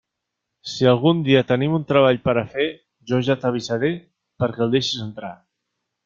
[0.69, 2.65] Si algun dia tenim un treball per a fer,
[3.11, 3.91] jo ja t'avisaré
[4.45, 5.31] perquè el deixes entrar.